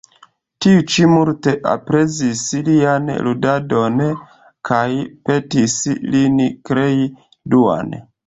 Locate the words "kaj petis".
4.69-5.77